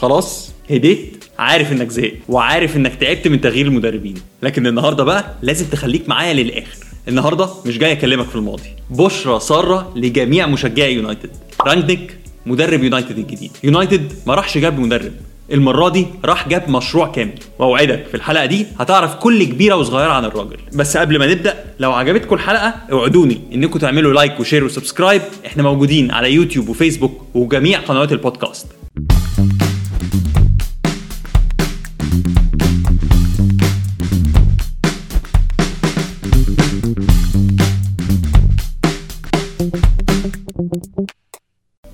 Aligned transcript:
خلاص؟ 0.00 0.52
هديت 0.70 1.24
عارف 1.38 1.72
إنك 1.72 1.90
زهقت 1.90 2.14
وعارف 2.28 2.76
إنك 2.76 2.94
تعبت 2.94 3.28
من 3.28 3.40
تغيير 3.40 3.66
المدربين. 3.66 4.14
لكن 4.42 4.66
النهارده 4.66 5.04
بقى 5.04 5.34
لازم 5.42 5.66
تخليك 5.66 6.08
معايا 6.08 6.34
للآخر. 6.34 6.76
النهارده 7.08 7.48
مش 7.66 7.78
جاي 7.78 7.92
أكلمك 7.92 8.26
في 8.26 8.36
الماضي. 8.36 8.68
بشرى 8.90 9.40
سارة 9.40 9.92
لجميع 9.96 10.46
مشجعي 10.46 10.94
يونايتد. 10.94 11.30
رانجنيك 11.66 12.18
مدرب 12.46 12.82
يونايتد 12.82 13.18
الجديد. 13.18 13.50
يونايتد 13.64 14.12
ما 14.26 14.34
راحش 14.34 14.58
جاب 14.58 14.78
مدرب. 14.78 15.12
المرة 15.52 15.88
دي 15.88 16.06
راح 16.24 16.48
جاب 16.48 16.70
مشروع 16.70 17.12
كامل. 17.12 17.38
وأوعدك 17.58 18.06
في 18.06 18.14
الحلقة 18.14 18.46
دي 18.46 18.66
هتعرف 18.78 19.14
كل 19.14 19.44
كبيرة 19.44 19.74
وصغيرة 19.74 20.10
عن 20.12 20.24
الراجل. 20.24 20.56
بس 20.74 20.96
قبل 20.96 21.18
ما 21.18 21.26
نبدأ 21.26 21.64
لو 21.80 21.92
عجبتكم 21.92 22.34
الحلقة 22.34 22.74
اوعدوني 22.92 23.40
إنكم 23.54 23.78
تعملوا 23.78 24.14
like 24.14 24.40
و 24.40 24.44
share 24.44 24.64
و 24.64 24.69
subscribe. 24.69 25.22
إحنا 25.46 25.62
موجودين 25.62 26.10
على 26.10 26.32
يوتيوب 26.32 26.68
وفيسبوك 26.68 27.22
وجميع 27.34 27.80
قنوات 27.80 28.12
البودكاست. 28.12 28.66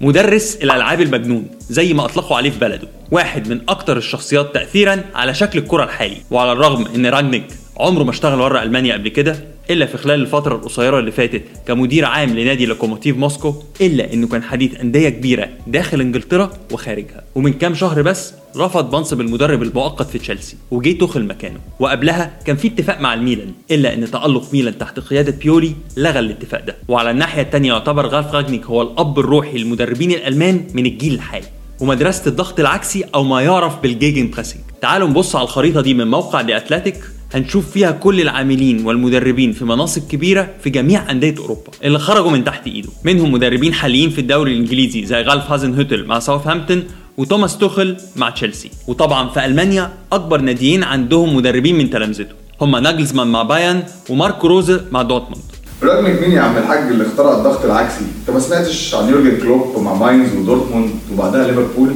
مدرس 0.05 0.57
الألعاب 0.63 1.01
المجنون 1.01 1.47
زي 1.61 1.95
ما 1.95 2.05
أطلقوا 2.05 2.37
عليه 2.37 2.51
في 2.51 2.59
بلده. 2.59 2.89
واحد 3.11 3.49
من 3.49 3.61
أكتر 3.69 3.97
الشخصيات 3.97 4.55
تاثيرا 4.55 5.01
على 5.15 5.35
شكل 5.35 5.59
الكرة 5.59 5.85
الحالي. 5.85 6.17
وعلى 6.31 6.53
الرغم 6.53 6.87
إن 6.95 7.07
راجنيك 7.07 7.45
عمره 7.77 8.05
ما 8.05 8.11
اشتغل 8.11 8.41
برا 8.41 8.63
ألمانيا 8.63 8.95
قبل 8.95 9.09
كده 9.09 9.37
إلا 9.71 9.87
في 9.87 9.99
خلال 9.99 10.21
الفترة 10.21 10.55
القصيرة 10.55 10.99
اللي 10.99 11.11
فاتت 11.11 11.43
كمدير 11.67 12.05
عام 12.05 12.39
لنادي 12.39 12.67
لوكوموتيف 12.67 13.17
موسكو 13.17 13.55
إلا 13.81 14.13
إنه 14.13 14.27
كان 14.27 14.43
حديث 14.43 14.81
أندية 14.81 15.09
كبيرة 15.09 15.49
داخل 15.67 16.01
إنجلترا 16.01 16.53
وخارجها. 16.73 17.25
ومن 17.35 17.53
كام 17.53 17.75
شهر 17.75 18.03
بس 18.03 18.35
رفض 18.57 18.95
منصب 18.95 19.21
المدرب 19.21 19.63
المؤقت 19.63 20.11
في 20.11 20.19
تشيلسي 20.19 20.57
وجي 20.71 20.95
توخل 20.95 21.25
مكانه. 21.25 21.61
وقبلها 21.81 22.39
كان 22.47 22.57
في 22.57 22.69
اتفاق 22.69 23.01
مع 23.01 23.15
الميلان 23.15 23.53
إلا 23.71 23.95
إن 23.95 24.11
تألق 24.11 24.45
ميلان 24.53 24.79
تحت 24.79 25.01
قيادة 25.01 25.33
بيولي 25.43 25.73
لغى 25.97 26.19
الاتفاق 26.19 26.65
ده. 26.67 26.77
وعلى 26.89 27.11
الناحية 27.11 27.43
الثانية 27.43 27.69
يعتبر 27.73 28.07
رالف 28.07 28.35
راجنيك 28.35 28.67
هو 28.67 28.83
الأب 28.83 29.19
الروحي 29.19 29.59
للمدربين 29.59 30.11
الألمان 30.11 30.67
من 30.75 30.87
الجيل 30.87 31.15
الحالي. 31.15 31.47
ومدرسة 31.81 32.23
الضغط 32.27 32.61
العكسي 32.61 33.05
أو 33.15 33.25
ما 33.25 33.41
يعرف 33.43 33.83
بال 33.83 34.31
Gegenpressing 34.31 34.61
تعالوا 34.81 35.09
نبص 35.09 35.37
على 35.37 35.45
الخريطة 35.45 35.81
دي 35.81 35.95
من 35.95 36.07
موقع 36.11 36.43
The 36.43 36.57
Athletic 36.57 36.97
هنشوف 37.35 37.71
فيها 37.71 37.91
كل 37.91 38.21
العاملين 38.21 38.87
والمدربين 38.87 39.53
في 39.53 39.65
مناصب 39.65 40.09
كبيرة 40.09 40.51
في 40.63 40.71
جميع 40.71 41.11
أندية 41.11 41.35
أوروبا 41.39 41.71
اللي 41.85 41.99
خرجوا 41.99 42.31
من 42.31 42.45
تحت 42.45 42.67
إيده. 42.67 42.89
منهم 43.05 43.33
مدربين 43.33 43.75
حاليين 43.75 44.11
في 44.11 44.21
الدوري 44.21 44.53
الإنجليزي 44.53 45.07
زي 45.07 45.23
رالف 45.23 45.51
هازنهوتل 45.51 46.05
مع 46.07 46.19
ساوثهامبتون 46.19 46.85
وتوماس 47.17 47.59
توخل 47.59 47.97
مع 48.17 48.31
تشيلسي. 48.31 48.71
وطبعا 48.87 49.29
في 49.29 49.45
ألمانيا 49.45 49.91
أكبر 50.13 50.41
ناديين 50.41 50.83
عندهم 50.83 51.37
مدربين 51.37 51.79
من 51.79 51.91
تلامذته 51.91 52.35
هم 52.61 52.77
ناجلزمان 52.77 53.27
مع 53.27 53.43
بايرن 53.43 53.83
وماركو 54.11 54.47
روزا 54.47 54.85
مع 54.93 55.03
دورتموند. 55.03 55.43
راجنك 55.83 56.21
مين 56.21 56.33
يا 56.33 56.41
عم 56.41 56.57
الحاج 56.57 56.79
اللي 56.79 57.07
اخترع 57.07 57.37
الضغط 57.39 57.65
العكسي؟ 57.65 58.05
انت 58.21 58.31
ما 58.31 58.41
سمعتش 58.41 58.95
عن 58.95 59.09
يورجن 59.09 59.41
كلوب 59.41 59.79
مع 59.83 59.95
ماينز 59.95 60.37
ودورتموند 60.37 60.91
وبعدها 61.13 61.47
ليفربول؟ 61.47 61.95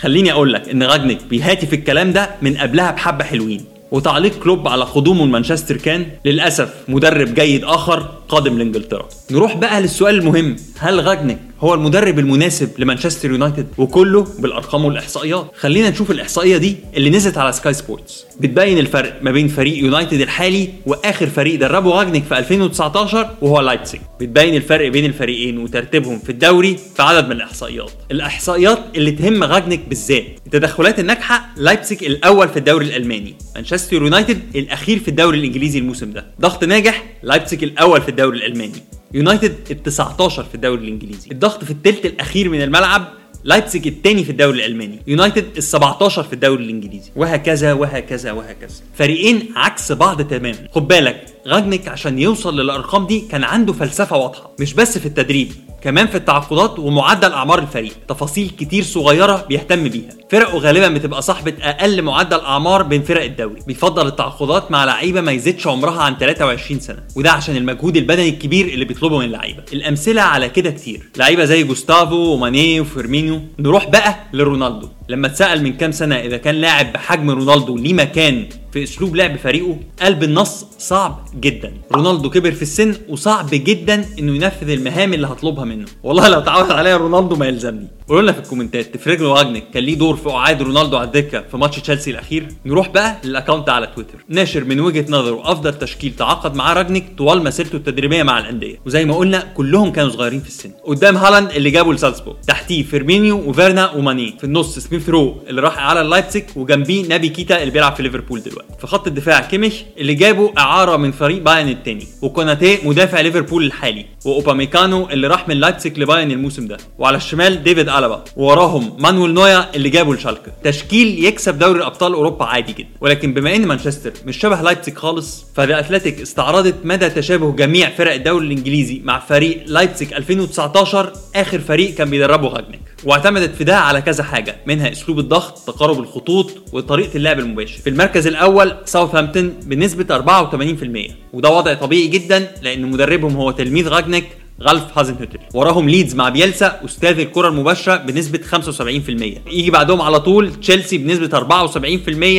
خليني 0.00 0.32
أقول 0.32 0.52
لك 0.52 0.68
إن 0.68 0.82
راجنيك 0.82 1.24
بيهاتي 1.30 1.66
في 1.66 1.76
الكلام 1.76 2.12
ده 2.12 2.30
من 2.42 2.56
قبلها 2.56 2.90
بحبة 2.90 3.24
حلوين. 3.24 3.64
وتعليق 3.90 4.38
كلوب 4.38 4.68
على 4.68 4.84
قدومه 4.84 5.26
لمانشستر 5.26 5.76
كان 5.76 6.06
للأسف 6.24 6.74
مدرب 6.88 7.34
جيد 7.34 7.64
آخر 7.64 8.08
قادم 8.28 8.58
لإنجلترا. 8.58 9.08
نروح 9.30 9.56
بقى 9.56 9.80
للسؤال 9.80 10.14
المهم. 10.14 10.56
هل 10.78 11.06
راجنيك 11.06 11.38
هو 11.60 11.74
المدرب 11.74 12.18
المناسب 12.18 12.70
لمانشستر 12.78 13.30
يونايتد 13.30 13.66
وكله 13.78 14.26
بالأرقام 14.38 14.84
والإحصائيات. 14.84 15.50
خلينا 15.56 15.90
نشوف 15.90 16.10
الإحصائية 16.10 16.56
دي 16.56 16.76
اللي 16.96 17.10
نزلت 17.10 17.38
على 17.38 17.52
Sky 17.52 17.72
Sports. 17.72 18.24
بتبين 18.40 18.78
الفرق 18.78 19.18
ما 19.22 19.30
بين 19.30 19.48
فريق 19.48 19.78
يونايتد 19.78 20.20
الحالي 20.20 20.68
وآخر 20.86 21.26
فريق 21.26 21.60
دربه 21.60 21.90
راجنيك 21.90 22.24
في 22.24 22.38
2019 22.38 23.30
وهو 23.42 23.60
لايبزيج. 23.60 24.00
بتبين 24.20 24.54
الفرق 24.54 24.88
بين 24.88 25.04
الفريقين 25.04 25.58
وترتيبهم 25.58 26.18
في 26.18 26.30
الدوري 26.30 26.76
في 26.96 27.02
عدد 27.02 27.26
من 27.26 27.32
الإحصائيات. 27.32 27.92
الإحصائيات 28.10 28.78
اللي 28.96 29.10
تهم 29.10 29.44
راجنيك 29.44 29.80
بالذات. 29.88 30.24
التدخلات 30.46 31.00
الناجحة 31.00 31.48
لايبزيج 31.56 32.04
الأول 32.04 32.48
في 32.48 32.56
الدوري 32.56 32.86
الألماني. 32.86 33.34
مانشستر 33.54 33.96
يونايتد 33.96 34.40
الأخير 34.56 34.98
في 34.98 35.08
الدوري 35.08 35.38
الإنجليزي 35.38 35.78
الموسم 35.78 36.12
ده. 36.12 36.26
ضغط 36.40 36.64
ناجح 36.64 37.04
لايبزيج 37.22 37.64
الأول 37.64 38.02
في 38.02 38.08
الدوري 38.08 38.38
الألماني. 38.38 38.82
يونايتد 39.14 39.56
ال 39.70 39.82
19 39.82 40.44
في 40.44 40.54
الدوري 40.54 40.82
الإنجليزي. 40.84 41.30
الضغط 41.30 41.64
في 41.64 41.70
الثلث 41.70 42.06
الأخير 42.06 42.48
من 42.48 42.62
الملعب 42.62 43.08
لايبزيج 43.44 43.86
الثاني 43.86 44.24
في 44.24 44.30
الدوري 44.30 44.58
الألماني. 44.58 44.98
يونايتد 45.06 45.44
ال 45.56 45.62
17 45.62 46.22
في 46.22 46.32
الدوري 46.32 46.64
الإنجليزي. 46.64 47.10
وهكذا 47.16 47.72
وهكذا 47.72 48.32
وهكذا. 48.32 48.74
فريقين 48.94 49.48
عكس 49.56 49.92
بعض 49.92 50.22
تماما. 50.22 50.68
خد 50.74 50.88
بالك 50.88 51.24
راجنيك 51.46 51.88
عشان 51.88 52.18
يوصل 52.18 52.60
للأرقام 52.60 53.06
دي 53.06 53.20
كان 53.20 53.44
عنده 53.44 53.72
فلسفة 53.72 54.16
واضحة. 54.16 54.50
مش 54.60 54.74
بس 54.74 54.98
في 54.98 55.06
التدريب 55.06 55.52
كمان 55.82 56.06
في 56.06 56.14
التعاقدات 56.14 56.78
ومعدل 56.78 57.32
أعمار 57.32 57.58
الفريق 57.58 57.92
تفاصيل 58.08 58.50
كتير 58.58 58.82
صغيرة 58.82 59.44
بيهتم 59.48 59.88
بيها. 59.88 60.10
فرقه 60.30 60.58
غالبا 60.58 60.88
بتبقى 60.88 61.22
صاحبة 61.22 61.52
أقل 61.62 62.02
معدل 62.02 62.40
أعمار 62.40 62.82
بين 62.82 63.02
فرق 63.02 63.24
الدوري. 63.24 63.60
بيفضل 63.66 64.06
التعاقدات 64.06 64.70
مع 64.70 64.84
لعيبة 64.84 65.20
ما 65.20 65.32
يزيدش 65.32 65.66
عمرها 65.66 66.02
عن 66.02 66.16
23 66.18 66.80
سنة. 66.80 67.02
وده 67.16 67.30
عشان 67.30 67.56
المجهود 67.56 67.96
البدني 67.96 68.28
الكبير 68.28 68.66
اللي 68.66 68.84
بيطلبه 68.84 69.18
من 69.18 69.24
اللعيبة. 69.24 69.62
الأمثلة 69.72 70.22
على 70.22 70.48
كده 70.48 70.70
كتير. 70.70 71.10
لعيبة 71.16 71.44
زي 71.44 71.62
جوستافو 71.62 72.16
وماني 72.16 72.80
وفيرمينيو. 72.80 73.40
نروح 73.58 73.88
بقى 73.88 74.16
لرونالدو. 74.32 74.88
لما 75.08 75.26
اتسأل 75.26 75.62
من 75.62 75.72
كام 75.72 75.92
سنة 75.92 76.16
إذا 76.16 76.36
كان 76.36 76.54
لاعب 76.54 76.92
بحجم 76.92 77.30
رونالدو 77.30 77.76
ليه 77.76 77.94
مكان 77.94 78.46
في 78.72 78.82
اسلوب 78.82 79.16
لعب 79.16 79.36
فريقه 79.36 79.76
قال 80.02 80.14
بالنص 80.14 80.66
صعب 80.78 81.28
جدا. 81.40 81.72
رونالدو 81.92 82.30
كبر 82.30 82.52
في 82.52 82.62
السن 82.62 82.94
وصعب 83.08 83.48
جدا 83.52 84.04
إنه 84.18 84.34
ينفذ 84.34 84.68
المهام 84.68 85.14
اللي 85.14 85.26
هطلبها 85.26 85.64
منه. 85.64 85.86
والله 86.02 86.28
لو 86.28 86.40
تعرض 86.40 86.70
عليا 86.70 86.96
رونالدو 86.96 87.36
ما 87.36 87.46
يلزمني. 87.46 87.88
قولوا 88.10 88.22
لنا 88.22 88.32
في 88.32 88.38
الكومنتات 88.38 88.94
تفتكروا 88.94 89.34
راجنك 89.34 89.70
كان 89.74 89.82
ليه 89.82 89.94
دور 89.94 90.16
في 90.16 90.30
قعاد 90.30 90.62
رونالدو 90.62 90.96
على 90.96 91.06
الدكة 91.06 91.44
في 91.50 91.56
ماتش 91.56 91.80
تشيلسي 91.80 92.10
الأخير؟ 92.10 92.48
نروح 92.66 92.88
بقى 92.88 93.16
لل 93.24 93.34
account 93.34 93.68
على 93.68 93.86
تويتر. 93.86 94.24
ناشر 94.28 94.64
من 94.64 94.80
وجهة 94.80 95.04
نظره 95.08 95.52
أفضل 95.52 95.74
تشكيل 95.74 96.16
تعاقد 96.16 96.54
معاه 96.54 96.74
راجنك 96.74 97.04
طوال 97.18 97.44
مسيرته 97.44 97.76
التدريبية 97.76 98.22
مع 98.22 98.38
الأندية. 98.38 98.80
وزي 98.86 99.04
ما 99.04 99.16
قلنا 99.16 99.38
كلهم 99.54 99.92
كانوا 99.92 100.10
صغيرين 100.10 100.40
في 100.40 100.48
السن. 100.48 100.70
قدام 100.84 101.16
هالاند 101.16 101.50
اللي 101.50 101.70
جابه 101.70 101.94
لسالزبورج 101.94 102.46
تحتيه 102.46 102.82
فيرمينيو 102.82 103.36
وفيرنر 103.36 103.90
وماني. 103.90 104.34
في 104.38 104.44
النص 104.44 104.78
سميث 104.78 105.08
رو 105.08 105.42
اللي 105.48 105.60
راح 105.60 105.78
على 105.78 106.00
لايبزيج 106.00 106.44
وجنبيه 106.56 107.06
نابي 107.06 107.28
كيتا 107.28 107.60
اللي 107.60 107.70
بيلعب 107.72 107.96
في 107.96 108.02
ليفربول 108.02 108.42
دلوقتي. 108.42 108.68
في 108.80 108.86
خط 108.86 109.06
الدفاع 109.06 109.40
كيميش 109.40 109.74
اللي 109.98 110.14
جابه 110.14 110.52
إعارة 110.58 110.96
من 110.96 111.12
فريق 111.12 111.42
بايرن 111.42 111.68
الثاني 111.68 112.06
وكوناتي 112.22 112.78
مدافع 112.84 113.20
ليفربول 113.20 113.64
الحالي. 113.64 114.06
وأوباميكانو 114.24 115.08
اللي 115.10 115.26
راح 115.26 115.48
من 115.48 115.56
لايبزيج 115.56 115.98
لبايرن 115.98 116.30
الموسم 116.30 116.66
ده. 116.66 116.76
وعلى 116.98 117.16
الشمال 117.16 117.62
ديفيد 117.62 117.88
ألابا 118.00 118.24
ووراهم 118.36 118.92
مانويل 118.98 119.34
نوير 119.34 119.74
اللي 119.74 119.88
جابه 119.90 120.14
لشالكة. 120.14 120.52
تشكيل 120.64 121.24
يكسب 121.24 121.58
دوري 121.58 121.82
ابطال 121.82 122.12
أوروبا 122.12 122.44
عادي 122.44 122.72
جدا. 122.72 122.88
ولكن 123.00 123.34
بما 123.34 123.56
إن 123.56 123.66
مانشستر 123.66 124.12
مش 124.26 124.36
شبه 124.38 124.60
لايبزيج 124.62 124.94
خالص 124.94 125.44
ف 125.54 125.60
The 125.60 125.78
Athletic 125.80 126.20
استعرضت 126.20 126.74
مدى 126.84 127.10
تشابه 127.10 127.52
جميع 127.52 127.90
فرق 127.90 128.12
الدوري 128.14 128.46
الإنجليزي 128.46 129.00
مع 129.04 129.18
فريق 129.18 129.64
لايبزيج 129.66 130.12
2019 130.14 131.12
آخر 131.36 131.58
فريق 131.58 131.94
كان 131.94 132.10
بيدربه 132.10 132.48
راجنيك. 132.58 132.80
واعتمدت 133.04 133.54
في 133.54 133.64
ده 133.64 133.76
على 133.78 134.02
كذا 134.02 134.24
حاجة 134.24 134.56
منها 134.66 134.92
أسلوب 134.92 135.18
الضغط 135.18 135.58
تقارب 135.58 135.98
الخطوط 136.00 136.50
وطريقة 136.72 137.16
اللعب 137.16 137.38
المباشر. 137.38 137.78
في 137.80 137.90
المركز 137.90 138.26
الأول 138.26 138.76
ساوثهامبتون 138.84 139.54
بنسبة 139.62 140.18
84% 140.18 141.12
وده 141.32 141.48
وضع 141.50 141.74
طبيعي 141.74 142.06
جدا 142.06 142.52
لأن 142.62 142.82
مدربهم 142.90 143.36
هو 143.36 143.50
تلميذ 143.50 143.88
راجنيك 143.88 144.24
رالف 144.62 144.98
هازنهوتل 144.98 145.38
وراهم 145.54 145.88
ليدز 145.88 146.14
مع 146.14 146.28
بيلسا 146.28 146.80
أستاذ 146.84 147.18
الكرة 147.18 147.48
المباشرة 147.48 147.96
بنسبة 147.96 148.38
75% 148.38 149.52
يجي 149.52 149.70
بعدهم 149.70 150.02
على 150.02 150.20
طول 150.20 150.54
تشيلسي 150.54 150.98
بنسبة 150.98 151.40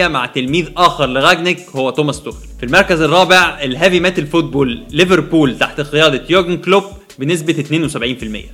74% 0.06 0.10
مع 0.10 0.26
تلميذ 0.26 0.70
آخر 0.78 1.06
لراجنيك 1.06 1.60
هو 1.76 1.90
توماس 1.90 2.22
توخل 2.22 2.48
في 2.60 2.66
المركز 2.66 3.02
الرابع 3.02 3.60
ال 3.64 3.70
heavy 3.70 4.00
metal 4.00 4.28
football 4.28 4.84
ليفربول 4.90 5.58
تحت 5.58 5.82
قيادة 5.82 6.24
يورجن 6.30 6.58
كلوب 6.58 6.84
بنسبة 7.20 7.54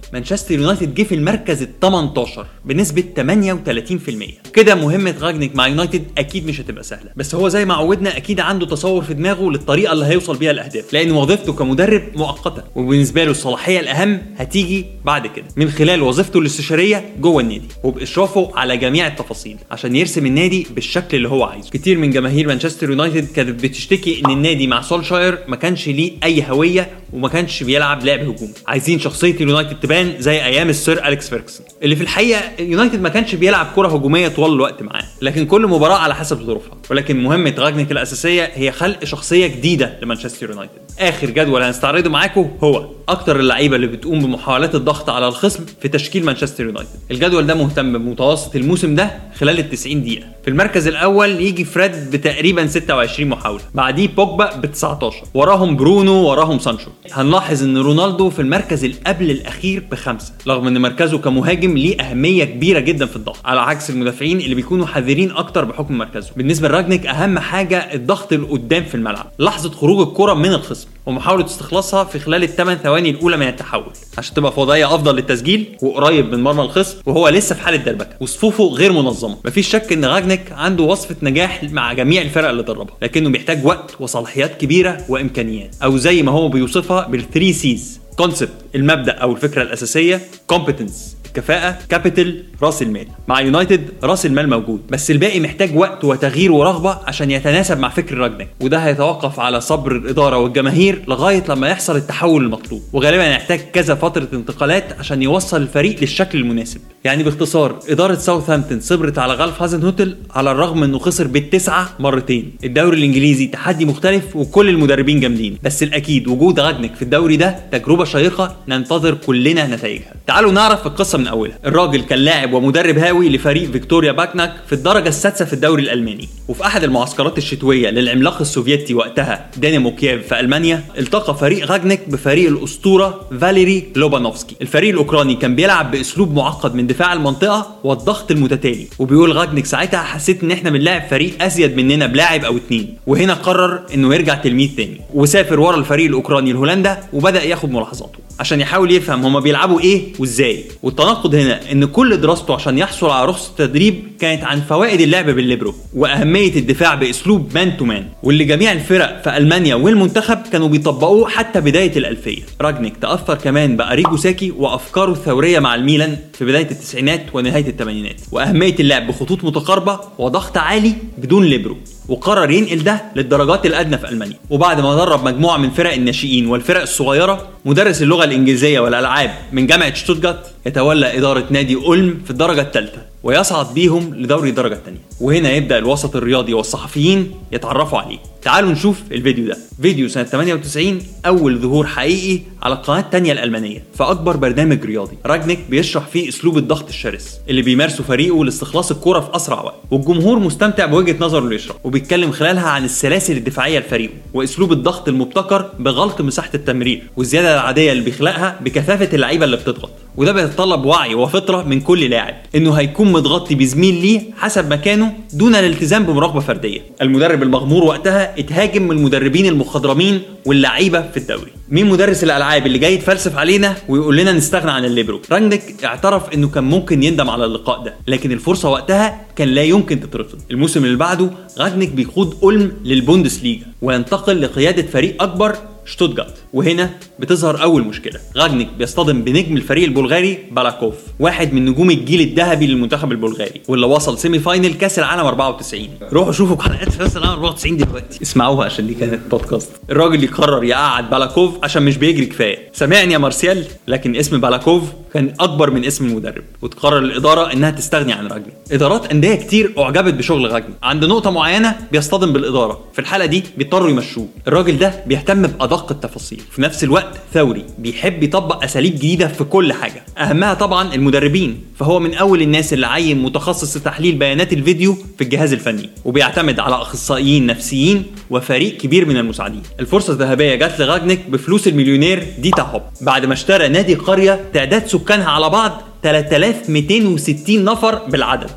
72% 0.09 0.13
مانشستر 0.13 0.55
يونايتد 0.59 0.93
جه 0.93 1.03
في 1.03 1.15
المركز 1.15 1.61
ال 1.61 1.79
18 1.79 2.45
بنسبة 2.65 3.03
38% 3.17 4.51
كده 4.53 4.75
مهمة 4.75 5.15
راجنيك 5.21 5.55
مع 5.55 5.67
يونايتد 5.67 6.03
أكيد 6.17 6.47
مش 6.47 6.61
هتبقى 6.61 6.83
سهلة. 6.83 7.09
بس 7.15 7.35
هو 7.35 7.47
زي 7.49 7.65
ما 7.65 7.73
عودنا 7.73 8.17
أكيد 8.17 8.39
عنده 8.39 8.65
تصور 8.65 9.03
في 9.03 9.13
دماغه 9.13 9.49
للطريقة 9.51 9.93
اللي 9.93 10.05
هيوصل 10.05 10.37
بيها 10.37 10.51
الأهداف. 10.51 10.93
لأن 10.93 11.11
وظيفته 11.11 11.53
كمدرب 11.53 12.03
مؤقتة 12.15 12.63
وبالنسبة 12.75 13.23
له 13.23 13.31
الصلاحية 13.31 13.79
الأهم 13.79 14.21
هتيجي 14.37 14.85
بعد 15.05 15.27
كده. 15.27 15.45
من 15.55 15.69
خلال 15.69 16.01
وظيفته 16.01 16.39
الاستشارية 16.39 17.05
جوه 17.19 17.41
النادي 17.41 17.67
وبإشرافه 17.83 18.51
على 18.55 18.77
جميع 18.77 19.07
التفاصيل 19.07 19.57
عشان 19.71 19.95
يرسم 19.95 20.25
النادي 20.25 20.67
بالشكل 20.71 21.17
اللي 21.17 21.27
هو 21.29 21.43
عايزه. 21.43 21.69
كتير 21.69 21.97
من 21.97 22.11
جماهير 22.11 22.47
مانشستر 22.47 22.89
يونايتد 22.89 23.27
كانت 23.35 23.63
بتشتكي 23.63 24.21
إن 24.25 24.31
النادي 24.31 24.67
مع 24.67 24.81
سولشاير 24.81 25.37
ما 25.47 25.55
كانش 25.55 25.87
ليه 25.87 26.11
أي 26.23 26.43
هوية 26.49 26.89
وما 27.13 27.27
كانش 27.29 27.63
بيلعب 27.63 28.03
لعب 28.05 28.19
هجومي. 28.19 28.46
عايزين 28.67 28.99
شخصية 28.99 29.35
اليونايتد 29.35 29.79
تبان 29.79 30.15
زي 30.19 30.45
أيام 30.45 30.69
السير 30.69 31.07
أليكس 31.07 31.29
فيرجسون 31.29 31.65
اللي 31.83 31.95
في 31.95 32.01
الحقيقة 32.03 32.41
اليونايتد 32.59 33.01
ما 33.01 33.09
كانش 33.09 33.35
بيلعب 33.35 33.67
كرة 33.75 33.87
هجومية 33.87 34.27
طوال 34.27 34.53
الوقت 34.53 34.83
معاه 34.83 35.03
لكن 35.21 35.45
كل 35.45 35.67
مباراة 35.67 35.97
على 35.97 36.15
حسب 36.15 36.41
ظروفها. 36.41 36.76
ولكن 36.89 37.23
مهمة 37.23 37.53
راجنيك 37.57 37.91
الأساسية 37.91 38.49
هي 38.53 38.71
خلق 38.71 39.03
شخصية 39.03 39.47
جديدة 39.47 39.99
لمانشستر 40.01 40.49
يونايتد. 40.49 40.71
آخر 40.99 41.29
جدول 41.29 41.63
هنستعرضه 41.63 42.09
معاكم 42.09 42.51
هو 42.63 42.89
أكتر 43.09 43.39
اللعيبة 43.39 43.75
اللي 43.75 43.87
بتقوم 43.87 44.19
بمحاولات 44.25 44.75
الضغط 44.75 45.09
على 45.09 45.27
الخصم 45.27 45.65
في 45.81 45.87
تشكيل 45.87 46.25
مانشستر 46.25 46.63
يونايتد. 46.65 46.89
الجدول 47.11 47.47
ده 47.47 47.53
مهتم 47.55 47.97
بمتوسط 47.97 48.55
الموسم 48.55 48.95
ده 48.95 49.11
خلال 49.39 49.59
ال 49.59 49.69
90 49.69 50.01
دقيقة. 50.03 50.25
في 50.43 50.49
المركز 50.49 50.87
الأول 50.87 51.29
يجي 51.41 51.63
فريد 51.65 51.91
بتقريبا 52.11 52.67
26 52.67 53.29
محاولة 53.29 53.61
بعديه 53.75 54.07
بوجبا 54.07 54.55
ب 54.55 54.65
19 54.71 55.15
وراهم 55.33 55.75
برونو 55.77 56.13
وراهم 56.29 56.59
سانشو. 56.59 56.89
هنلاحظ 57.11 57.63
إن 57.63 57.77
رونالدو 57.77 58.29
في 58.29 58.41
المركز 58.41 58.83
اللي 58.83 58.97
قبل 59.07 59.31
الأخير 59.31 59.83
بخمسة 59.91 60.33
رغم 60.47 60.67
إن 60.67 60.81
مركزه 60.81 61.17
كمهاجم 61.17 61.77
ليه 61.77 62.01
أهمية 62.01 62.43
كبيرة 62.43 62.79
جدا 62.79 63.05
في 63.05 63.15
الضغط. 63.15 63.37
على 63.45 63.59
عكس 63.61 63.89
المدافعين 63.89 64.39
اللي 64.39 64.55
بيكونوا 64.55 64.85
حذرين 64.85 65.31
أكتر 65.31 65.65
بحكم 65.65 65.97
مركزه. 65.97 66.29
بالنسبة 66.37 66.67
لراجنيك 66.77 67.05
أهم 67.05 67.39
حاجة 67.39 67.77
الضغط 67.93 68.33
لقدام 68.33 68.83
في 68.83 68.95
الملعب. 68.95 69.31
لحظة 69.39 69.71
خروج 69.71 70.07
الكرة 70.07 70.33
من 70.33 70.53
الخصم 70.53 70.87
ومحاولة 71.05 71.45
استخلاصها 71.45 72.03
في 72.03 72.19
خلال 72.19 72.43
الثمان 72.43 72.77
ثواني 72.77 73.09
الأولى 73.09 73.37
من 73.37 73.47
التحول 73.47 73.93
عشان 74.17 74.33
تبقى 74.33 74.51
في 74.51 74.59
وضعية 74.59 74.95
أفضل 74.95 75.15
للتسجيل 75.15 75.77
وقريب 75.81 76.31
من 76.31 76.43
مرمى 76.43 76.61
الخصم 76.61 76.97
وهو 77.05 77.29
لسه 77.29 77.55
في 77.55 77.61
حالة 77.61 77.77
دربكة 77.77 78.15
وصفوفه 78.19 78.63
غير 78.63 78.91
منظمة. 78.91 79.37
مفيش 79.45 79.67
شك 79.69 79.93
إن 79.93 80.05
راجنيك 80.05 80.51
عنده 80.51 80.83
وصفة 80.83 81.15
نجاح 81.21 81.63
مع 81.63 81.93
جميع 81.93 82.21
الفرق 82.21 82.49
اللي 82.49 82.63
دربها 82.63 82.95
لكنه 83.01 83.29
بيحتاج 83.29 83.65
وقت 83.65 83.95
وصلاحيات 83.99 84.61
كبيرة 84.61 85.05
وإمكانيات. 85.09 85.75
أو 85.83 85.97
زي 85.97 86.23
ما 86.23 86.31
هو 86.31 86.49
بيوصفها 86.49 87.07
بال 87.07 87.20
three 87.20 87.53
C's 87.53 87.99
concept 88.17 88.51
المبدأ 88.75 89.11
أو 89.11 89.31
الفكرة 89.31 89.61
الأساسية 89.61 90.21
competence 90.47 91.16
الكفاءة 91.27 91.77
capital 91.89 92.43
رأس 92.61 92.81
المال. 92.81 93.07
مع 93.27 93.41
يونايتد 93.41 93.89
رأس 94.03 94.25
المال 94.25 94.49
موجود 94.49 94.81
بس 94.89 95.11
الباقي 95.11 95.39
محتاج 95.39 95.77
وقت 95.77 96.03
وتغيير 96.03 96.51
ورغبة 96.51 96.97
عشان 97.07 97.31
يتناسب 97.31 97.79
مع 97.79 97.89
فكر 97.89 98.17
رانجنيك 98.17 98.47
وده 98.61 98.77
هيتوقف 98.77 99.39
على 99.39 99.61
صبر 99.61 99.91
الإدارة 99.91 100.37
والجماهير 100.37 101.01
لغاية 101.07 101.43
لما 101.49 101.67
يحصل 101.67 101.95
التحول 101.95 102.43
المطلوب. 102.43 102.81
وغالبا 102.93 103.23
هيحتاج 103.27 103.59
كذا 103.59 103.95
فترة 103.95 104.27
انتقالات 104.33 104.99
عشان 104.99 105.21
يوصل 105.21 105.61
الفريق 105.61 106.01
للشكل 106.01 106.37
المناسب. 106.37 106.81
يعني 107.03 107.23
باختصار 107.23 107.79
إدارة 107.89 108.15
ساوثهامبتون 108.15 108.79
صبرت 108.79 109.17
على 109.17 109.33
رالف 109.33 109.61
هازنهوتل 109.61 110.17
على 110.35 110.51
الرغم 110.51 110.83
إنه 110.83 110.99
خسر 110.99 111.27
بالتسعة 111.27 111.89
مرتين. 111.99 112.51
الدوري 112.63 112.97
الإنجليزي 112.97 113.47
تحدي 113.47 113.85
مختلف 113.85 114.35
وكل 114.35 114.69
المدربين 114.69 115.19
جامدين. 115.19 115.57
بس 115.63 115.83
الأكيد 115.83 116.27
وجود 116.27 116.59
رانجنيك 116.59 116.95
في 116.95 117.01
الدوري 117.01 117.37
ده 117.37 117.55
تجربة 117.71 118.05
شيقة 118.05 118.55
ننتظر 118.67 119.13
كلنا 119.13 119.67
نتائجها. 119.75 120.13
تعالوا 120.27 120.51
نعرف 120.51 120.87
القصة 120.87 121.16
من 121.17 121.27
أولها. 121.27 121.59
الراجل 121.65 122.01
كان 122.01 122.19
لاعب 122.19 122.53
ومدرب 122.53 122.97
هاوي 122.97 123.29
لفريق 123.29 123.71
فيكتوريا 123.71 124.11
باكنانج 124.11 124.53
في 124.67 124.73
الدرجة 124.73 125.09
السادسة 125.09 125.45
في 125.45 125.53
الدوري 125.53 125.83
الألماني. 125.83 126.29
وفي 126.47 126.65
أحد 126.65 126.83
المعسكرات 126.83 127.37
الشتوية 127.37 127.89
للعملاق 127.89 128.39
السوفيتي 128.39 128.93
وقتها 128.93 129.49
دينامو 129.57 129.95
كييف 129.95 130.27
في 130.27 130.39
ألمانيا 130.39 130.83
التقى 130.97 131.37
فريق 131.37 131.71
رانجنيك 131.71 132.09
بفريق 132.09 132.49
الأسطورة 132.49 133.21
فاليري 133.41 133.83
لوبانوفسكي. 133.95 134.55
الفريق 134.61 134.89
الأوكراني 134.89 135.35
كان 135.35 135.55
بيلعب 135.55 135.91
بأسلوب 135.91 136.35
معقد 136.35 136.75
من 136.75 136.87
دفاع 136.87 137.13
المنطقة 137.13 137.75
والضغط 137.83 138.31
المتتالي. 138.31 138.87
وبيقول 138.99 139.35
رانجنيك 139.35 139.65
ساعتها 139.65 140.01
حسيت 140.01 140.43
إن 140.43 140.51
إحنا 140.51 140.69
بنلاعب 140.69 141.07
فريق 141.09 141.43
أزيد 141.43 141.77
مننا 141.77 142.05
بلاعب 142.05 142.45
أو 142.45 142.57
اتنين. 142.57 142.97
وهنا 143.07 143.33
قرر 143.33 143.79
إنه 143.93 144.15
يرجع 144.15 144.35
تلميذ 144.35 144.75
تاني. 144.77 145.01
وسافر 145.13 145.59
ورا 145.59 145.77
الفريق 145.77 146.05
الأوكراني 146.05 146.53
لهولندا 146.53 146.99
وبدأ 147.13 147.43
ياخد 147.43 147.71
ملاحظاته. 147.71 148.19
عشان 148.39 148.61
يحاول 148.61 148.91
يفهم 148.91 149.25
هما 149.25 149.39
بيلعبوا 149.39 149.79
إيه 149.79 150.13
وإزاي. 150.19 150.63
والتناقض 151.07 151.35
هنا 151.35 151.71
إن 151.71 151.85
كل 151.85 152.21
دراسته 152.21 152.53
عشان 152.53 152.77
يحصل 152.77 153.09
على 153.09 153.25
رخصه 153.25 153.51
تدريب 153.57 154.03
كانت 154.19 154.43
عن 154.43 154.61
فوائد 154.61 155.01
اللعب 155.01 155.29
بالليبرو 155.29 155.75
وأهمية 155.93 156.55
الدفاع 156.55 156.95
بأسلوب 156.95 157.51
man 157.55 157.77
to 157.77 157.85
man 157.85 158.05
واللي 158.23 158.43
جميع 158.43 158.71
الفرق 158.71 159.21
في 159.23 159.37
ألمانيا 159.37 159.75
والمنتخب 159.75 160.37
كانوا 160.51 160.67
بيطبقوه 160.67 161.29
حتى 161.29 161.61
بداية 161.61 161.97
الألفية. 161.97 162.41
رانجنيك 162.61 162.97
تأثر 162.97 163.35
كمان 163.35 163.77
بأريجو 163.77 164.17
ساكي 164.17 164.51
وأفكاره 164.51 165.11
الثورية 165.11 165.59
مع 165.59 165.75
الميلان 165.75 166.17
في 166.33 166.45
بداية 166.45 166.71
التسعينات 166.71 167.25
ونهاية 167.33 167.67
الثمانينات. 167.67 168.21
وأهمية 168.31 168.75
اللعب 168.79 169.07
بخطوط 169.07 169.43
متقاربة 169.43 169.99
وضغط 170.17 170.57
عالي 170.57 170.93
بدون 171.17 171.43
ليبرو. 171.43 171.77
وقرر 172.09 172.51
ينقل 172.51 172.83
ده 172.83 173.01
للدرجات 173.15 173.65
الأدنى 173.65 173.97
في 173.97 174.09
ألمانيا. 174.09 174.37
وبعد 174.49 174.81
ما 174.81 174.95
درب 174.95 175.23
مجموعة 175.23 175.57
من 175.57 175.69
فرق 175.69 175.93
الناشئين 175.93 176.47
والفرق 176.47 176.81
الصغيرة 176.81 177.47
مدرس 177.65 178.01
اللغة 178.01 178.23
الإنجليزية 178.23 178.79
والألعاب 178.79 179.31
من 179.51 179.67
جامعة 179.67 179.93
شتوتجارت 179.93 180.51
يتولى 180.65 181.17
إدارة 181.17 181.45
نادي 181.49 181.75
أولم 181.75 182.21
في 182.25 182.31
الدرجة 182.31 182.61
الثالثة. 182.61 183.01
ويصعد 183.23 183.73
بيهم 183.73 184.15
لدوري 184.15 184.49
الدرجة 184.49 184.73
الثانية 184.73 184.99
وهنا 185.21 185.51
يبدأ 185.51 185.77
الوسط 185.77 186.15
الرياضي 186.15 186.53
والصحفيين 186.53 187.31
يتعرفوا 187.51 187.99
عليه. 187.99 188.17
تعالوا 188.41 188.71
نشوف 188.71 189.01
الفيديو 189.11 189.47
ده. 189.47 189.57
فيديو 189.81 190.07
سنة 190.09 190.23
98 190.23 190.99
أول 191.25 191.59
ظهور 191.59 191.87
حقيقي 191.87 192.41
على 192.61 192.73
القناة 192.73 192.99
الثانية 192.99 193.31
الألمانية. 193.31 193.83
في 193.97 194.03
اكبر 194.03 194.37
برنامج 194.37 194.85
رياضي. 194.85 195.17
رانجنيك 195.25 195.59
بيشرح 195.69 196.07
فيه 196.07 196.29
أسلوب 196.29 196.57
الضغط 196.57 196.87
الشرس 196.87 197.39
اللي 197.49 197.61
بيمارسه 197.61 198.03
فريقه 198.03 198.45
لاستخلاص 198.45 198.91
الكرة 198.91 199.19
في 199.19 199.35
أسرع 199.35 199.61
وقت. 199.61 199.75
والجمهور 199.91 200.39
مستمتع 200.39 200.85
بوجهة 200.85 201.15
نظره 201.19 201.39
اللي 201.39 201.55
يشرح 201.55 201.75
وبيتكلم 201.83 202.31
خلالها 202.31 202.67
عن 202.69 202.85
السلاسل 202.85 203.37
الدفاعية 203.37 203.79
لفريقه 203.79 204.13
وأسلوب 204.33 204.71
الضغط 204.71 205.07
المبتكر 205.07 205.69
بغلق 205.79 206.21
مساحة 206.21 206.51
التمرير 206.53 207.03
والزيادة 207.17 207.53
العددية 207.53 207.91
اللي 207.91 208.03
بيخلقها 208.03 208.59
بكثافة 208.61 209.09
اللعيبة 209.13 209.45
اللي 209.45 209.57
بتضغط. 209.57 209.89
وده 210.17 210.31
بيتطلب 210.31 210.85
وعي 210.85 211.15
وقدرة 211.15 211.63
من 211.63 211.81
كل 211.81 212.09
لاعب 212.09 212.35
إنه 212.55 212.73
هيكون 212.73 213.11
متغطي 213.11 213.55
بزميل 213.55 214.01
ليه 214.01 214.21
حسب 214.37 214.73
مكانه 214.73 215.13
دون 215.33 215.55
الالتزام 215.55 216.03
بمراقبة 216.03 216.39
فردية. 216.39 216.81
المدرب 217.01 217.43
المغمور 217.43 217.83
وقتها 217.83 218.39
اتهاجم 218.39 218.83
من 218.83 218.97
المدربين 218.97 219.45
المخضرمين 219.45 220.21
واللعيبة 220.45 221.01
في 221.01 221.17
الدوري. 221.17 221.51
مين 221.69 221.85
مدرس 221.89 222.23
الألعاب 222.23 222.65
اللي 222.65 222.77
جاي 222.77 222.93
يتفلسف 222.93 223.37
علينا 223.37 223.75
ويقول 223.89 224.17
لنا 224.17 224.31
نستغنى 224.31 224.71
عن 224.71 224.85
الليبرو؟ 224.85 225.21
رانجنيك 225.31 225.83
اعترف 225.83 226.33
إنه 226.33 226.47
كان 226.49 226.63
ممكن 226.63 227.03
يندم 227.03 227.29
على 227.29 227.45
اللقاء 227.45 227.83
ده 227.83 227.93
لكن 228.07 228.31
الفرصة 228.31 228.69
وقتها 228.69 229.21
كان 229.35 229.47
لا 229.47 229.63
يمكن 229.63 229.99
تترفض. 229.99 230.39
الموسم 230.51 230.85
اللي 230.85 230.97
بعده 230.97 231.29
رانجنيك 231.57 231.89
بيقود 231.89 232.37
اولم 232.43 232.71
للبوندسليجا 232.85 233.65
وينتقل 233.81 234.41
لقيادة 234.41 234.81
فريق 234.83 235.23
أكبر 235.23 235.55
شتوتجارت 235.85 236.33
وهنا 236.57 236.89
بتظهر 237.19 237.63
أول 237.63 237.83
مشكلة. 237.83 238.19
رانجنيك 238.37 238.67
بيصطدم 238.77 239.21
بنجم 239.21 239.57
الفريق 239.57 239.83
البلغاري 239.83 240.37
بالاكوف 240.51 240.93
واحد 241.19 241.53
من 241.53 241.65
نجوم 241.65 241.91
الجيل 241.91 242.21
الذهبي 242.21 242.67
للمنتخب 242.67 243.11
البلغاري 243.11 243.61
واللي 243.67 243.85
وصل 243.85 244.17
semi-final 244.19 244.73
كأس 244.73 244.99
العالم 244.99 245.25
94 245.25 245.87
روحوا 246.13 246.31
شوفوا 246.31 246.63
حلقات 246.63 246.95
كأس 246.95 247.17
العالم 247.17 247.33
94 247.33 247.77
دلوقتي. 247.77 248.21
اسمعوها 248.21 248.65
عشان 248.65 248.87
دي 248.87 248.93
كانت 248.93 249.19
بودكاست 249.31 249.69
الراجل 249.89 250.23
يقرر 250.23 250.63
يقعد 250.63 251.09
بالاكوف 251.09 251.53
عشان 251.63 251.83
مش 251.83 251.97
بيجري 251.97 252.25
كفاية. 252.25 252.57
سامعني 252.73 253.13
يا 253.13 253.17
مارسيال 253.17 253.65
لكن 253.87 254.15
اسم 254.15 254.41
بالاكوف 254.41 254.83
كان 255.13 255.33
أكبر 255.39 255.71
من 255.71 255.85
اسم 255.85 256.05
المدرب 256.05 256.43
وتقرر 256.61 256.97
الإدارة 256.99 257.53
إنها 257.53 257.71
تستغني 257.71 258.13
عن 258.13 258.27
رانجنيك. 258.27 258.53
إدارات 258.71 259.11
أندية 259.11 259.35
كتير 259.35 259.73
أعجبت 259.77 260.13
بشغل 260.13 260.51
رانجنيك. 260.51 260.75
عند 260.83 261.05
نقطة 261.05 261.29
معينة 261.31 261.75
بيصطدم 261.91 262.33
بالإدارة. 262.33 262.79
في 262.93 262.99
الحالة 262.99 263.25
دي 263.25 263.43
بيضطروا 263.57 263.89
يمشوه. 263.89 264.27
الراجل 264.47 264.77
ده 264.77 265.03
بيهتم 265.07 265.41
بأدق 265.41 265.91
التفاصيل. 265.91 266.41
في 266.51 266.61
نفس 266.61 266.83
الوقت 266.83 267.17
ثوري 267.33 267.65
بيحب 267.77 268.23
يطبق 268.23 268.63
أساليب 268.63 268.95
جديدة 268.95 269.27
في 269.27 269.43
كل 269.43 269.73
حاجة 269.73 270.03
أهمها 270.17 270.53
طبعا 270.53 270.93
المدربين 270.93 271.61
فهو 271.79 271.99
من 271.99 272.13
أول 272.13 272.41
الناس 272.41 272.73
اللي 272.73 272.87
عين 272.87 273.23
متخصص 273.23 273.77
لتحليل 273.77 274.15
بيانات 274.15 274.53
الفيديو 274.53 274.97
في 275.17 275.23
الجهاز 275.23 275.53
الفني 275.53 275.89
وبيعتمد 276.05 276.59
على 276.59 276.75
أخصائيين 276.75 277.45
نفسيين 277.45 278.03
وفريق 278.29 278.77
كبير 278.77 279.05
من 279.05 279.17
المساعدين. 279.17 279.61
الفرصة 279.79 280.13
الذهبية 280.13 280.55
جت 280.55 280.81
لرانجنيك 280.81 281.29
بفلوس 281.29 281.67
المليونير 281.67 282.27
ديتمار 282.39 282.61
هوب. 282.61 282.81
بعد 283.01 283.25
ما 283.25 283.33
اشترى 283.33 283.67
نادي 283.67 283.95
قرية 283.95 284.39
تعداد 284.53 284.87
سكانها 284.87 285.29
على 285.29 285.49
بعض 285.49 285.81
3260 286.03 287.63
نفر 287.65 287.95
بالعدد. 287.95 288.49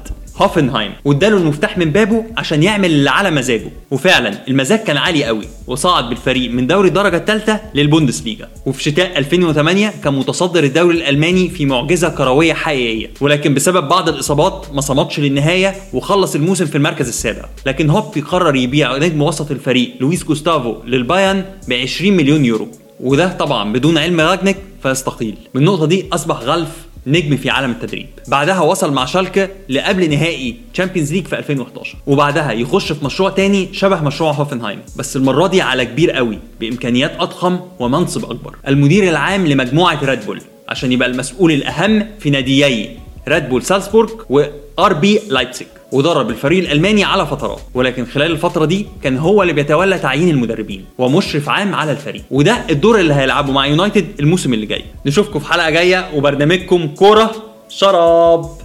هوفنهايم 0.43 0.93
واداله 1.05 1.37
المفتاح 1.37 1.79
من 1.79 1.91
بابه 1.91 2.25
عشان 2.37 2.63
يعمل 2.63 2.91
اللي 2.91 3.11
على 3.11 3.31
مزاجه. 3.31 3.71
وفعلا 3.91 4.35
المزاج 4.49 4.79
كان 4.79 4.97
عالي 4.97 5.25
قوي 5.25 5.45
وصعد 5.67 6.09
بالفريق 6.09 6.51
من 6.51 6.67
دوري 6.67 6.89
الدرجة 6.89 7.17
الثالثة 7.17 7.61
للبوندسليجا 7.75 8.49
وفي 8.67 8.83
شتاء 8.83 9.19
2008 9.19 9.93
كان 10.05 10.15
متصدر 10.15 10.65
الدوري 10.65 10.97
الألماني 10.97 11.49
في 11.49 11.67
معجزة 11.67 12.09
كروية 12.09 12.53
حقيقية. 12.53 13.11
ولكن 13.21 13.55
بسبب 13.55 13.89
بعض 13.89 14.09
الإصابات 14.09 14.67
ما 14.73 14.81
صمدش 14.81 15.21
للنهاية 15.21 15.75
وخلص 15.93 16.35
الموسم 16.35 16.67
في 16.67 16.77
المركز 16.77 17.09
السابع. 17.09 17.45
لكن 17.67 17.91
هوب 17.91 18.19
قرر 18.19 18.57
يبيع 18.57 18.97
نجم 18.97 19.23
وسط 19.23 19.51
الفريق 19.51 19.95
لويس 20.01 20.25
جوستافو 20.25 20.75
للبايرن 20.87 21.45
ب 21.69 21.73
20 21.73 22.17
مليون 22.17 22.45
يورو. 22.45 22.69
وده 23.01 23.33
طبعا 23.33 23.73
بدون 23.73 23.99
علم 23.99 24.21
رانجنيك 24.21 24.57
فيستقيل. 24.83 25.35
من 25.55 25.61
النقطة 25.61 25.87
دي 25.87 26.07
أصبح 26.13 26.37
رالف 26.37 26.69
نجم 27.07 27.37
في 27.37 27.51
عالم 27.51 27.71
التدريب. 27.71 28.07
بعدها 28.29 28.61
وصل 28.61 28.93
مع 28.93 29.05
شالكة 29.05 29.49
لقبل 29.69 30.11
نهائي 30.11 30.57
Champions 30.75 31.13
League 31.13 31.27
في 31.27 31.39
2011 31.39 31.97
وبعدها 32.07 32.53
يخش 32.53 32.93
في 32.93 33.05
مشروع 33.05 33.31
تاني 33.31 33.69
شبه 33.73 34.01
مشروع 34.03 34.33
هوفنهايم. 34.33 34.79
بس 34.97 35.17
المرة 35.17 35.47
دي 35.47 35.63
على 35.63 35.85
كبير 35.85 36.11
قوي 36.11 36.39
بإمكانيات 36.61 37.13
أضخم 37.19 37.61
ومنصب 37.79 38.25
أكبر. 38.31 38.57
المدير 38.69 39.09
العام 39.09 39.47
لمجموعة 39.47 40.05
ريد 40.05 40.25
بول 40.27 40.41
عشان 40.69 40.93
يبقى 40.93 41.09
المسؤول 41.09 41.53
الأهم 41.53 42.07
في 42.19 42.31
ناديي 42.31 42.97
ريد 43.29 43.49
بول 43.49 43.63
سالزبورغ 43.63 44.11
وار 44.29 44.93
بي 44.93 45.21
لايبزيج 45.29 45.67
ودرب 45.93 46.31
الفريق 46.31 46.59
الألماني 46.65 47.05
على 47.05 47.27
فترات 47.27 47.61
ولكن 47.75 48.05
خلال 48.05 48.31
الفترة 48.31 48.65
دي 48.65 48.87
كان 49.03 49.19
هو 49.19 49.43
اللي 49.43 49.53
بيتولى 49.53 49.99
تعيين 49.99 50.31
المدربين 50.31 50.85
ومشرف 50.99 51.49
عام 51.49 51.75
على 51.75 51.93
الفريق. 51.93 52.23
وده 52.31 52.65
الدور 52.71 53.01
اللي 53.01 53.15
هيلعبه 53.15 53.53
مع 53.53 53.67
يونايتد 53.67 54.07
الموسم 54.21 54.55
اللي 54.55 54.67
جاي. 54.67 54.85
نشوفكم 55.07 55.39
في 55.39 55.53
حلقة 55.53 55.71
جاية 55.71 56.11
وبرنامجكم 56.15 56.89
كورة 56.89 57.33
شراب. 57.69 58.61